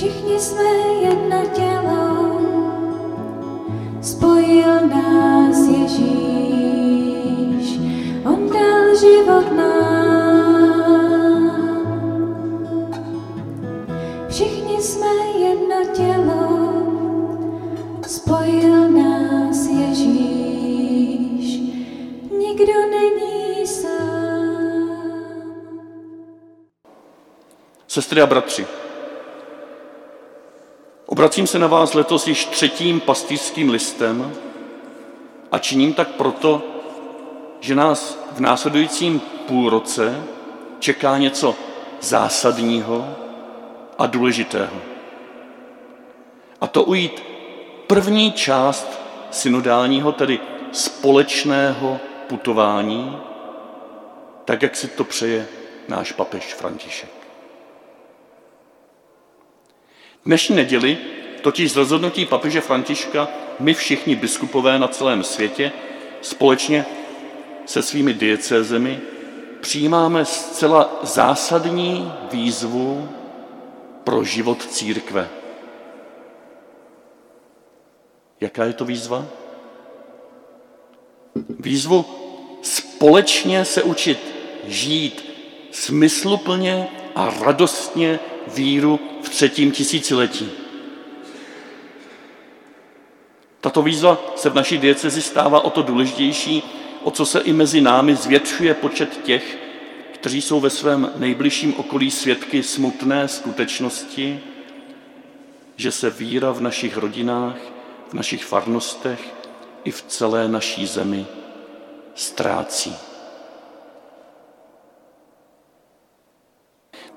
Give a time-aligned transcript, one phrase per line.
[0.00, 0.64] Všichni jsme
[1.02, 2.40] jedno tělo,
[4.02, 7.00] spojil nás Ježíš,
[8.24, 10.40] on dal život nám.
[14.28, 15.06] Všichni jsme
[15.38, 16.72] jedno tělo,
[18.06, 21.60] spojil nás Ježíš,
[22.38, 24.90] nikdo není sám.
[27.86, 28.66] Sestry a bratři,
[31.20, 34.32] obracím se na vás letos již třetím pastýřským listem
[35.52, 36.62] a činím tak proto,
[37.60, 40.22] že nás v následujícím půlroce
[40.78, 41.54] čeká něco
[42.00, 43.14] zásadního
[43.98, 44.76] a důležitého.
[46.60, 47.22] A to ujít
[47.86, 49.00] první část
[49.30, 50.40] synodálního, tedy
[50.72, 53.18] společného putování,
[54.44, 55.48] tak jak si to přeje
[55.88, 57.19] náš papež František.
[60.24, 60.98] Dnešní neděli
[61.42, 63.28] totiž z rozhodnutí papeže Františka
[63.60, 65.72] my všichni biskupové na celém světě
[66.20, 66.86] společně
[67.66, 69.00] se svými diecézemi
[69.60, 73.08] přijímáme zcela zásadní výzvu
[74.04, 75.28] pro život církve.
[78.40, 79.26] Jaká je to výzva?
[81.58, 82.04] Výzvu
[82.62, 84.18] společně se učit
[84.64, 85.34] žít
[85.70, 88.20] smysluplně a radostně
[88.54, 90.50] víru v třetím tisíciletí.
[93.60, 96.62] Tato výzva se v naší diecezi stává o to důležitější,
[97.02, 99.58] o co se i mezi námi zvětšuje počet těch,
[100.14, 104.40] kteří jsou ve svém nejbližším okolí svědky smutné skutečnosti,
[105.76, 107.56] že se víra v našich rodinách,
[108.08, 109.34] v našich farnostech
[109.84, 111.26] i v celé naší zemi
[112.14, 113.09] ztrácí.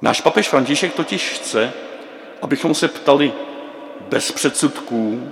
[0.04, 1.74] Náš papež František totiž chce,
[2.42, 3.34] abychom se ptali
[4.10, 5.32] bez předsudků,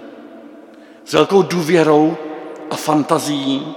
[1.06, 2.18] s velkou důvěrou
[2.70, 3.76] a fantazií,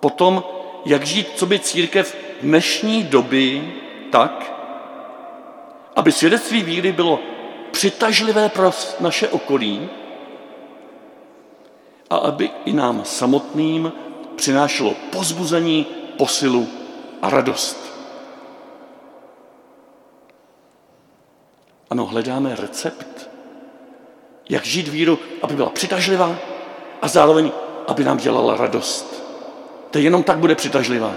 [0.00, 0.44] potom,
[0.84, 3.72] jak žít, co by církev dnešní doby
[4.10, 4.52] tak,
[5.96, 7.20] aby svědectví víry bylo
[7.70, 9.88] přitažlivé pro naše okolí
[12.10, 13.92] a aby i nám samotným
[14.36, 16.68] přinášelo pozbuzení, posilu
[17.22, 17.85] a radost.
[21.90, 23.30] Ano, hledáme recept,
[24.48, 26.36] jak žít víru, aby byla přitažlivá
[27.02, 27.52] a zároveň,
[27.86, 29.24] aby nám dělala radost.
[29.90, 31.14] To jenom tak bude přitažlivá.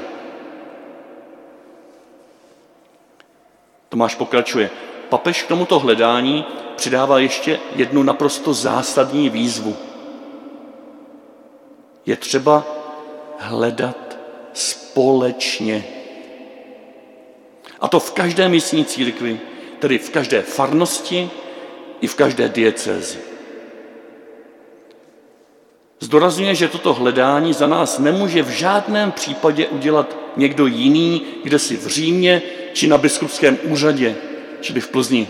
[3.90, 4.70] Tomáš pokračuje.
[5.10, 9.76] Papež k tomuto hledání přidává ještě jednu naprosto zásadní výzvu.
[12.06, 12.64] Je třeba
[13.38, 14.18] hledat
[14.54, 15.84] společně.
[17.82, 19.40] A to v každé místní církvi,
[19.80, 21.30] tedy v každé farnosti
[22.02, 23.18] i v každé diecézi.
[26.00, 31.78] Zdorazňuje, že toto hledání za nás nemůže v žádném případě udělat někdo jiný, kde si
[31.78, 32.42] v Římě
[32.74, 34.16] či na biskupském úřadě,
[34.62, 35.28] čili v Plzni.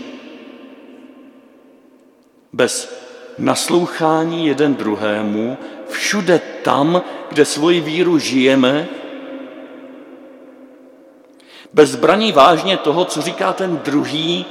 [2.52, 3.00] Bez
[3.38, 8.88] naslouchání jeden druhému, všude tam, kde svoji víru žijeme,
[11.72, 14.46] bez braní vážně toho, co říká ten druhý.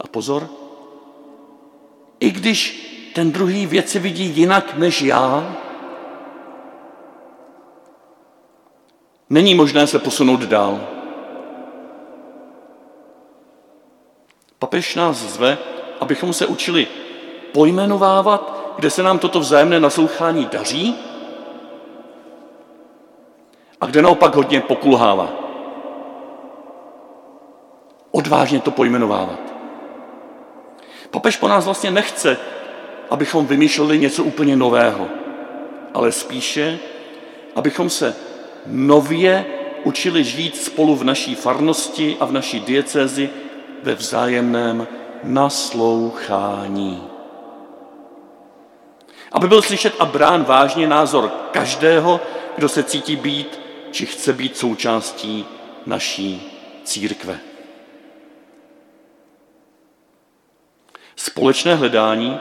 [0.00, 0.48] A pozor,
[2.20, 5.56] i když ten druhý věci vidí jinak než já,
[9.30, 10.80] není možné se posunout dál.
[14.58, 15.58] Papež nás zve,
[16.00, 16.86] abychom se učili
[17.52, 21.09] pojmenovávat, kde se nám toto vzájemné naslouchání daří
[23.80, 25.28] a kde naopak hodně pokulhává.
[28.10, 29.40] Odvážně to pojmenovávat.
[31.10, 32.36] Papež po nás vlastně nechce,
[33.10, 35.08] abychom vymýšleli něco úplně nového,
[35.94, 36.78] ale spíše,
[37.56, 38.16] abychom se
[38.66, 39.46] nově
[39.84, 43.30] učili žít spolu v naší farnosti a v naší diecézi
[43.82, 44.86] ve vzájemném
[45.24, 47.02] naslouchání.
[49.32, 52.20] Aby byl slyšet a brán vážně názor každého,
[52.56, 53.59] kdo se cítí být
[53.90, 55.46] či chce být součástí
[55.86, 56.52] naší
[56.84, 57.40] církve.
[61.16, 62.38] Společné hledání,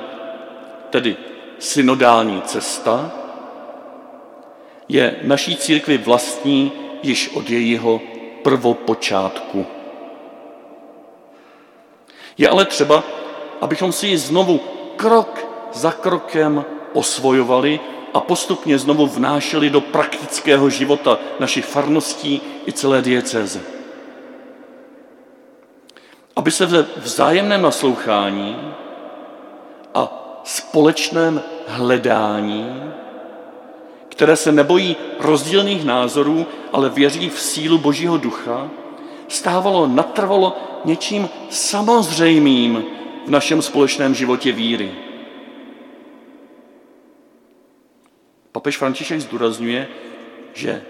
[0.89, 1.17] tedy
[1.59, 3.11] synodální cesta,
[4.89, 6.71] je naší církvi vlastní
[7.03, 8.01] již od jejího
[8.43, 9.65] prvopočátku.
[12.37, 13.03] Je ale třeba,
[13.61, 14.59] abychom si ji znovu
[14.95, 17.79] krok za krokem osvojovali
[18.13, 23.61] a postupně znovu vnášeli do praktického života našich farností i celé diecéze.
[26.35, 28.73] aby se ve vzájemném naslouchání
[29.93, 32.83] a společném hledání,
[34.09, 38.69] které se nebojí rozdílných názorů, ale věří v sílu Božího ducha,
[39.27, 42.85] stávalo natrvalo něčím samozřejmým
[43.27, 45.08] v našem společném životě víry.
[48.59, 49.87] Papež František zdůrazňuje,
[50.53, 50.83] že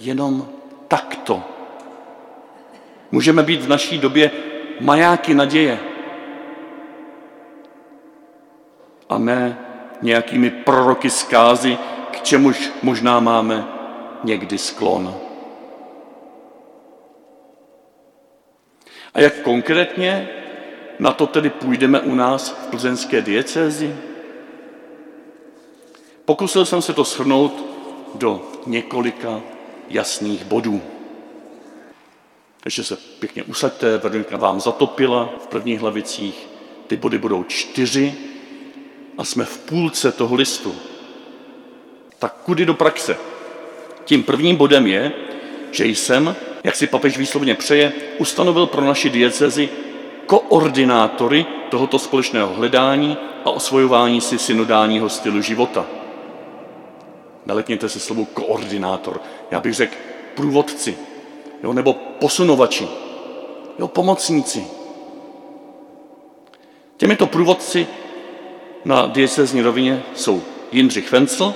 [0.00, 0.48] jenom
[0.88, 1.42] takto
[3.10, 4.30] můžeme být v naší době
[4.80, 5.78] majáky naděje
[9.08, 9.58] a ne
[10.02, 11.78] nějakými proroky zkázy,
[12.10, 13.66] k čemuž možná máme
[14.24, 15.14] někdy sklon.
[19.14, 20.28] A jak konkrétně
[20.98, 24.15] na to tedy půjdeme u nás v plzeňské diecézi?
[26.26, 27.64] Pokusil jsem se to shrnout
[28.14, 29.40] do několika
[29.88, 30.82] jasných bodů.
[32.64, 36.48] Ještě se pěkně usaďte, Veronika vám zatopila v prvních hlavicích.
[36.86, 38.14] Ty body budou čtyři
[39.18, 40.74] a jsme v půlce toho listu.
[42.18, 43.16] Tak kudy do praxe?
[44.04, 45.12] Tím prvním bodem je,
[45.72, 49.68] že jsem, jak si papež výslovně přeje, ustanovil pro naši diecezi
[50.26, 55.86] koordinátory tohoto společného hledání a osvojování si synodálního stylu života.
[57.46, 59.20] Nelekněte se slovo koordinátor.
[59.50, 59.94] Já bych řekl
[60.34, 60.98] průvodci,
[61.62, 62.88] jo, nebo posunovači,
[63.78, 64.66] jo, pomocníci.
[66.96, 67.86] Těmito průvodci
[68.84, 71.54] na diecezní rovině jsou Jindřich Vencel,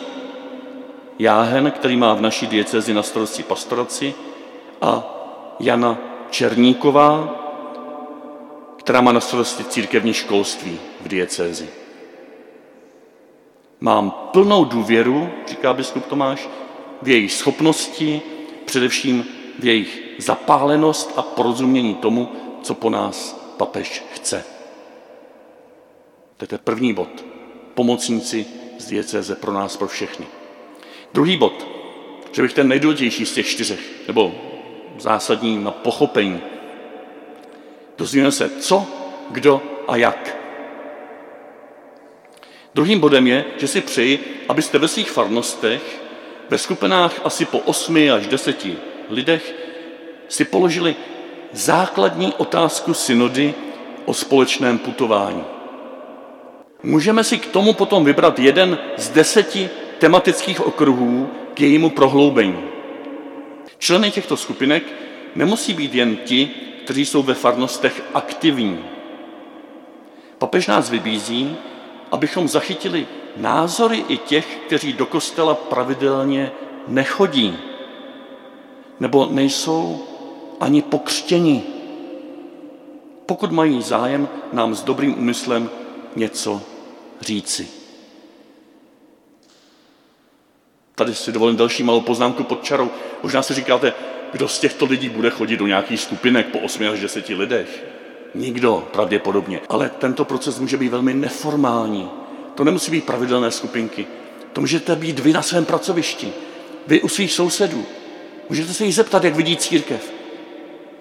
[1.18, 4.14] Jáhen, který má v naší diecezi na starosti pastoraci,
[4.82, 5.16] a
[5.60, 5.98] Jana
[6.30, 7.36] Černíková,
[8.76, 11.68] která má na starosti církevní školství v diecézi.
[13.80, 16.48] Mám plnou důvěru, říká biskup Tomáš,
[17.02, 18.22] v jejich schopnosti,
[18.64, 19.26] především
[19.58, 22.28] v jejich zapálenost a porozumění tomu,
[22.62, 24.44] co po nás papež chce.
[26.36, 27.24] To je ten první bod.
[27.74, 28.46] Pomocníci
[28.78, 30.26] z diecéze pro nás, pro všechny.
[31.14, 31.66] Druhý bod,
[32.32, 34.34] že bych ten nejdůležitější z těch čtyřech, nebo
[34.98, 36.40] zásadní na pochopení.
[37.98, 38.86] Dozvíme se, co,
[39.30, 40.39] kdo a jak.
[42.74, 46.02] Druhým bodem je, že si přeji, abyste ve svých farnostech,
[46.50, 48.76] ve skupinách asi po osmi až deseti
[49.08, 49.54] lidech,
[50.28, 50.96] si položili
[51.52, 53.54] základní otázku synody
[54.04, 55.44] o společném putování.
[56.82, 62.58] Můžeme si k tomu potom vybrat jeden z deseti tematických okruhů k jejímu prohloubení.
[63.78, 64.82] Členy těchto skupinek
[65.34, 66.50] nemusí být jen ti,
[66.84, 68.84] kteří jsou ve farnostech aktivní.
[70.38, 71.56] Papež nás vybízí,
[72.10, 76.52] abychom zachytili názory i těch, kteří do kostela pravidelně
[76.88, 77.58] nechodí
[79.00, 80.06] nebo nejsou
[80.60, 81.62] ani pokřtěni.
[83.26, 85.70] Pokud mají zájem nám s dobrým úmyslem
[86.16, 86.62] něco
[87.20, 87.68] říci.
[90.94, 92.90] Tady si dovolím další malou poznámku pod čarou.
[93.22, 93.92] Možná si říkáte,
[94.32, 97.84] kdo z těchto lidí bude chodit do nějakých skupinek po 8 až 10 lidech.
[98.34, 99.60] Nikdo pravděpodobně.
[99.68, 102.10] Ale tento proces může být velmi neformální.
[102.54, 104.06] To nemusí být pravidelné skupinky.
[104.52, 106.32] To můžete být vy na svém pracovišti,
[106.86, 107.84] vy u svých sousedů.
[108.48, 110.12] Můžete se jich zeptat, jak vidí církev.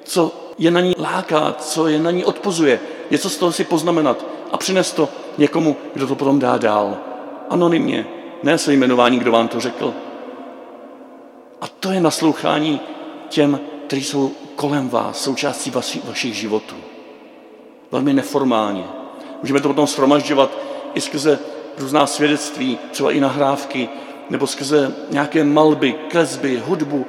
[0.04, 2.80] Co je na ní láká, co je na ní odpozuje.
[3.12, 6.98] Něco z toho si poznamenat a přinést to někomu, kdo to potom dá dál.
[7.50, 8.08] Anonymně,
[8.44, 9.94] ne se jmenování, kdo vám to řekl.
[11.62, 12.82] A to je naslouchání
[13.30, 16.76] těm, kteří jsou kolem vás, součástí vaši, vašich životů.
[17.92, 18.84] Velmi neformálně.
[19.42, 20.58] Můžeme to potom shromažďovat
[20.94, 21.40] i skrze
[21.78, 23.90] různá svědectví, třeba i nahrávky,
[24.30, 27.06] nebo skrze nějaké malby, kresby, hudbu,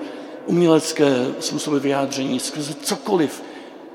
[0.46, 3.42] umělecké způsoby vyjádření, skrze cokoliv.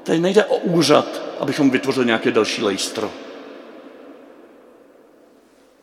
[0.04, 3.12] Tady nejde o úřad, abychom vytvořili nějaké další lejstro.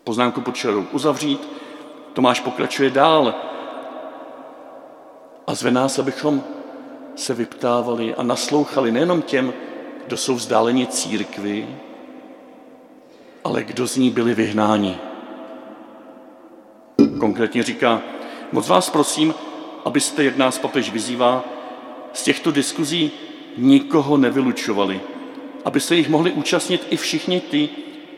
[0.04, 1.48] Poznámku pod čarou uzavřít.
[2.12, 3.34] Tomáš pokračuje dál
[5.46, 6.44] a zve nás, abychom
[7.16, 9.52] se vyptávali a naslouchali nejenom těm,
[10.06, 11.68] kdo jsou vzdáleni církvi,
[13.44, 14.98] ale kdo z ní byli vyhnáni.
[17.20, 18.02] Konkrétně říká,
[18.52, 19.34] moc vás prosím,
[19.84, 21.44] abyste, jak nás papež vyzývá,
[22.12, 23.10] z těchto diskuzí
[23.56, 25.00] nikoho nevylučovali,
[25.64, 27.68] aby se jich mohli účastnit i všichni ty,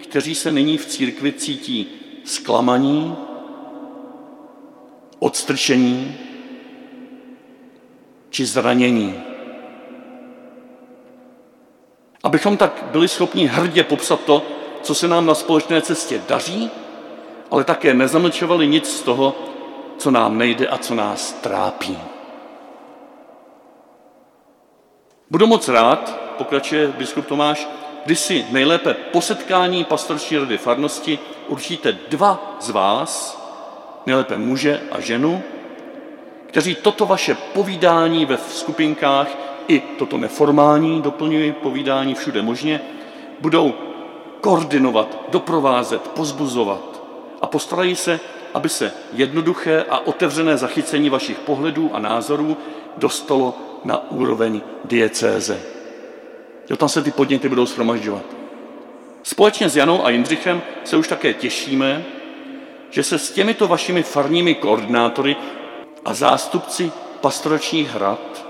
[0.02, 1.86] kteří se nyní v církvi cítí
[2.24, 3.16] zklamaní,
[5.18, 6.16] odstrčení
[8.30, 9.33] či zranění.
[12.34, 14.42] Abychom tak byli schopni hrdě popsat to,
[14.82, 16.70] co se nám na společné cestě daří,
[17.50, 19.34] ale také nezamlčovali nic z toho,
[19.98, 21.98] co nám nejde a co nás trápí.
[25.30, 27.68] Budu moc rád, pokračuje biskup Tomáš,
[28.04, 33.42] když si nejlépe po setkání pastorační rady farnosti určíte dva z vás,
[34.06, 35.42] nejlépe muže a ženu,
[36.46, 42.80] kteří toto vaše povídání ve skupinkách i toto neformální, doplňuji, povídání všude možně,
[43.40, 43.74] budou
[44.40, 47.02] koordinovat, doprovázet, pozbuzovat
[47.42, 48.20] a postarají se,
[48.54, 52.56] aby se jednoduché a otevřené zachycení vašich pohledů a názorů
[52.96, 53.54] dostalo
[53.84, 55.60] na úroveň diecéze.
[56.70, 58.24] Jo, tam se ty podněty budou shromažďovat.
[59.22, 62.04] Společně s Janou a Jindřichem se už také těšíme,
[62.90, 65.36] že se s těmito vašimi farními koordinátory
[66.04, 68.46] a zástupci pastoračních hrad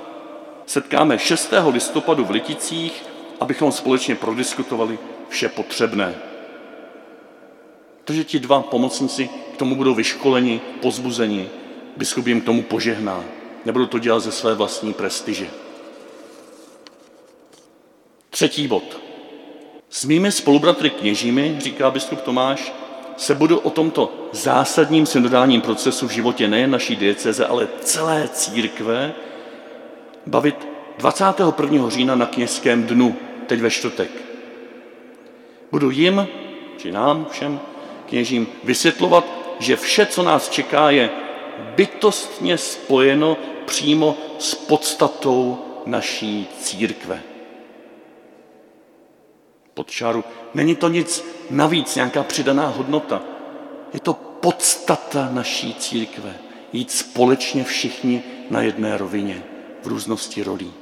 [0.67, 1.53] setkáme 6.
[1.71, 3.05] listopadu v Liticích,
[3.41, 6.15] abychom společně prodiskutovali vše potřebné.
[8.05, 11.49] Takže ti dva pomocníci k tomu budou vyškoleni, pozbuzeni,
[11.97, 13.25] biskup jim k tomu požehná.
[13.65, 15.47] Nebudou to dělat ze své vlastní prestiže.
[18.31, 19.01] Třetí bod.
[19.91, 22.73] S mými spolubratry kněžími, říká biskup Tomáš,
[23.17, 29.15] se budu o tomto zásadním synodálním procesu v životě nejen naší dieceze, ale celé církve
[30.27, 31.91] bavit 21.
[31.91, 33.17] října na kněžském dnu,
[33.47, 34.11] teď ve čtvrtek.
[35.73, 36.29] Budu jim,
[36.77, 37.61] či nám všem
[38.07, 39.25] kněžím, vysvětlovat,
[39.59, 41.11] že vše, co nás čeká, je
[41.77, 47.23] bytostně spojeno přímo s podstatou naší církve.
[49.75, 50.25] Pod čáru.
[50.55, 53.23] Není to nic navíc, nějaká přidaná hodnota.
[53.93, 56.35] Je to podstata naší církve.
[56.73, 59.43] Jít společně všichni na jedné rovině,
[59.85, 60.73] v různosti rolí.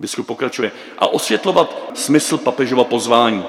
[0.00, 0.72] Biskup pokračuje.
[0.98, 3.44] A osvětlovat smysl papežova pozvání.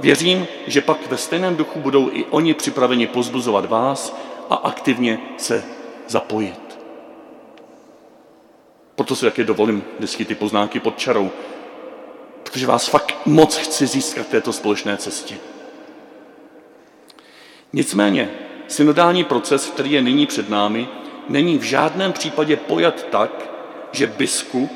[0.00, 4.16] Věřím, že pak ve stejném duchu budou i oni připraveni pozbuzovat vás
[4.50, 5.64] a aktivně se
[6.08, 6.78] zapojit.
[8.94, 11.30] Proto si také dovolím vždycky ty poznámky pod čarou,
[12.42, 15.36] protože vás fakt moc chci získat v této společné cestě.
[17.72, 18.30] Nicméně,
[18.68, 20.88] synodální proces, který je nyní před námi,
[21.28, 23.50] není v žádném případě pojat tak,
[23.92, 24.70] že biskup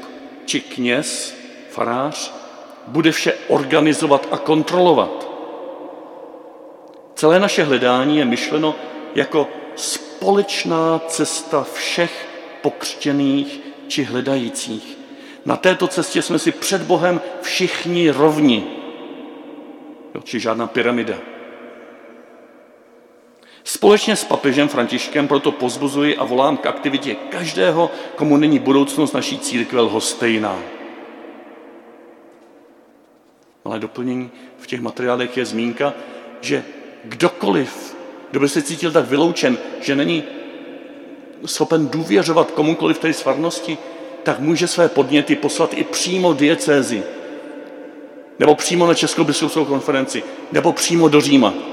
[0.44, 1.37] či kněz,
[1.71, 2.35] farář,
[2.87, 5.28] bude vše organizovat a kontrolovat.
[7.14, 8.75] Celé naše hledání je myšleno
[9.14, 12.28] jako společná cesta všech
[12.62, 14.99] pokřtěných či hledajících.
[15.44, 18.66] Na této cestě jsme si před Bohem všichni rovni.
[20.14, 21.31] Jo, či žádná pyramida.
[23.64, 29.38] Společně s papežem Františkem proto pozbuzuji a volám k aktivitě každého, komu není budoucnost naší
[29.38, 30.59] církve lhostejná.
[33.64, 35.95] Ale doplnění v těch materiálech je zmínka,
[36.40, 36.64] že
[37.04, 37.97] kdokoliv,
[38.31, 40.25] kdo by se cítil tak vyloučen, že není
[41.47, 43.78] schopen důvěřovat komukoliv té svarnosti,
[44.23, 47.02] tak může své podněty poslat i přímo diecézi,
[48.38, 51.72] nebo přímo na Českou biskupskou konferenci, nebo přímo do Říma.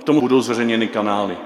[0.00, 1.36] K tomu budou zveřejněny kanály.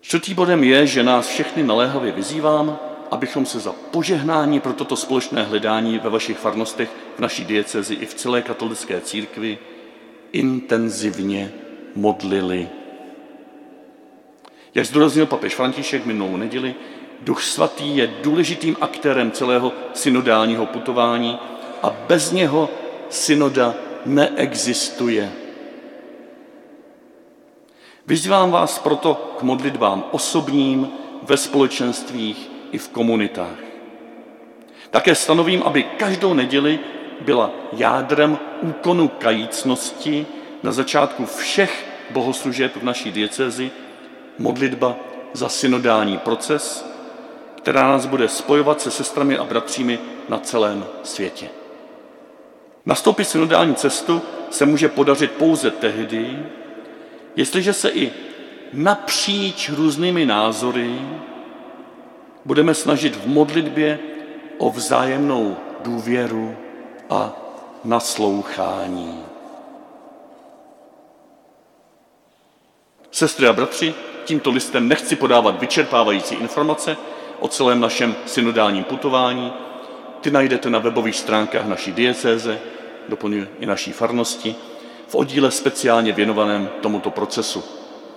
[0.00, 2.78] Čtvrtý bodem je, že nás všechny naléhavě vyzývám,
[3.10, 8.06] abychom se za požehnání pro toto společné hledání ve vašich farnostech, v naší diecezi i
[8.06, 9.58] v celé katolické církvi
[10.32, 11.52] intenzivně
[11.94, 12.68] modlili.
[14.74, 16.74] Jak zdůraznil papež František minulou neděli,
[17.20, 21.38] Duch Svatý je důležitým aktérem celého synodálního putování
[21.82, 22.70] a bez něho
[23.08, 23.74] synoda
[24.06, 25.32] neexistuje.
[28.06, 30.88] Vyzývám vás proto k modlitbám osobním,
[31.22, 33.58] ve společenstvích i v komunitách.
[34.90, 36.80] Také stanovím, aby každou neděli
[37.20, 40.26] byla jádrem úkonu kajícnosti
[40.62, 43.70] na začátku všech bohoslužeb v naší diecezi
[44.38, 44.96] modlitba
[45.32, 46.86] za synodální proces,
[47.56, 49.98] která nás bude spojovat se sestrami a bratřími
[50.28, 51.48] na celém světě.
[52.86, 56.38] Nastoupit synodální cestu se může podařit pouze tehdy,
[57.36, 58.12] jestliže se i
[58.72, 61.00] napříč různými názory
[62.44, 63.98] budeme snažit v modlitbě
[64.58, 66.56] o vzájemnou důvěru
[67.10, 67.32] a
[67.84, 69.24] naslouchání.
[73.10, 76.96] Sestry a bratři, tímto listem nechci podávat vyčerpávající informace
[77.40, 79.52] o celém našem synodálním putování.
[80.20, 82.58] Ty najdete na webových stránkách naší diecéze,
[83.08, 84.56] doplňuji i naší farnosti,
[85.08, 87.64] v oddíle speciálně věnovaném tomuto procesu.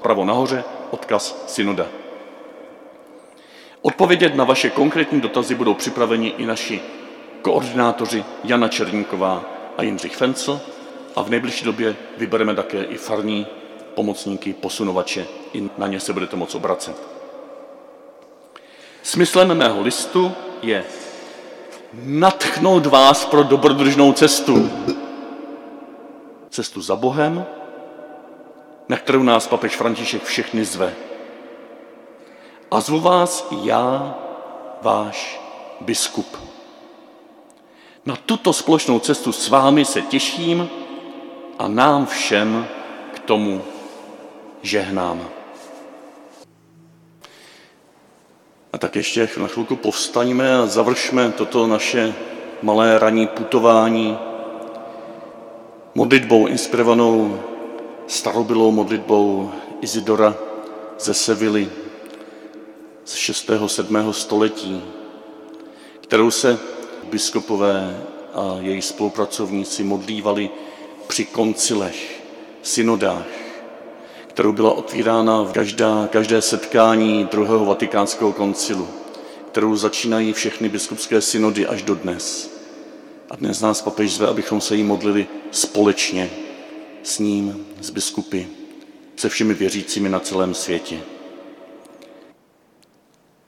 [0.02, 1.86] Pravo nahoře, odkaz synoda.
[3.82, 6.82] Odpovědět na vaše konkrétní dotazy budou připraveni i naši
[7.42, 9.46] koordinátoři Jana Černíková
[9.78, 10.62] a Jindřich Fencl
[11.16, 13.48] a v nejbližší době vybereme také i farní
[13.94, 16.96] pomocníky, posunovače, i na ně se budete moct obracet.
[19.04, 20.32] Smyslem mého listu
[20.62, 20.84] je
[22.04, 24.70] natchnout vás pro dobrodružnou cestu.
[26.50, 27.46] Cestu za Bohem,
[28.90, 30.94] na kterou nás papež František všechny zve.
[32.72, 34.18] A zvu vás já,
[34.82, 35.42] váš
[35.82, 36.38] biskup.
[38.06, 40.70] Na tuto společnou cestu s vámi se těším
[41.60, 42.68] a nám všem
[43.14, 43.62] k tomu
[44.62, 45.30] žehnám.
[48.74, 52.14] A tak ještě na chvilku povstaňme a završme toto naše
[52.62, 54.29] malé ranní putování
[56.00, 57.40] modlitbou inspirovanou
[58.08, 59.52] starobylou modlitbou
[59.82, 60.36] Izidora
[61.00, 61.70] ze Sevily
[63.06, 63.50] z 6.
[63.68, 64.14] 7.
[64.14, 64.84] století,
[66.02, 66.60] kterou se
[67.04, 68.04] biskupové
[68.34, 70.50] a její spolupracovníci modlívali
[71.08, 72.22] při koncilech,
[72.62, 73.28] synodách,
[74.28, 78.88] kterou byla otvírána v každá, každé setkání druhého vatikánského koncilu,
[79.52, 82.59] kterou začínají všechny biskupské synody až do dnes.
[83.30, 86.30] A dnes nás papež zve, abychom se jí modlili společně
[87.04, 88.48] s ním, s biskupy,
[89.16, 91.02] se všemi věřícími na celém světě.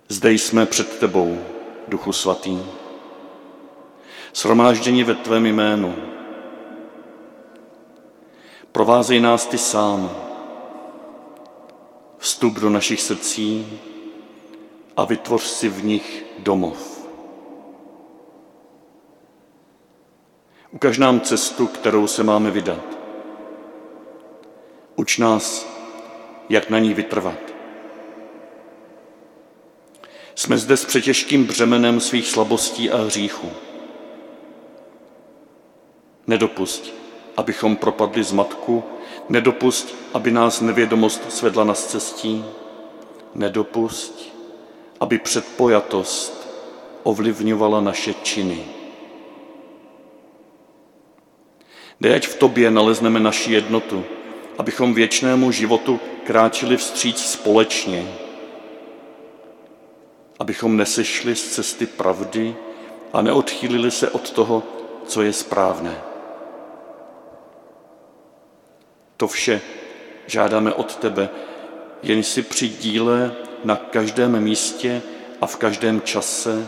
[0.07, 1.39] Zde jsme před tebou,
[1.87, 2.59] Duchu Svatý,
[4.35, 5.95] shromážděni ve tvém jménu.
[8.71, 10.11] Provázej nás ty sám,
[12.17, 13.79] vstup do našich srdcí
[14.97, 16.90] a vytvoř si v nich domov.
[20.71, 22.97] Ukaž nám cestu, kterou se máme vydat.
[24.95, 25.67] Uč nás,
[26.49, 27.39] jak na ní vytrvat.
[30.35, 33.49] Jsme zde s přetěžkým břemenem svých slabostí a hříchů.
[36.27, 36.93] Nedopust,
[37.37, 38.83] abychom propadli z matku,
[39.29, 42.45] nedopust, aby nás nevědomost svedla na cestí,
[43.35, 44.33] nedopust,
[44.99, 46.47] aby předpojatost
[47.03, 48.80] ovlivňovala naše činy.
[52.01, 54.03] Dej, ať v tobě nalezneme naši jednotu,
[54.57, 58.07] abychom věčnému životu kráčeli vstříc společně,
[60.39, 62.55] abychom nesešli z cesty pravdy
[63.13, 64.63] a neodchýlili se od toho,
[65.05, 66.01] co je správné.
[69.17, 69.61] To vše
[70.27, 71.29] žádáme od tebe,
[72.03, 75.01] jen si při díle na každém místě
[75.41, 76.67] a v každém čase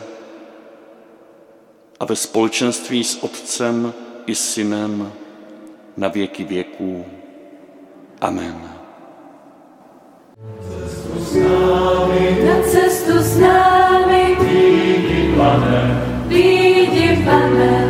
[1.99, 3.93] a ve společenství s Otcem
[4.25, 5.22] i Synem
[5.97, 7.05] na věky věků.
[8.21, 8.55] Amen.
[12.45, 17.82] Na cestu s námi, Výjdi, pane, výjdi, pane,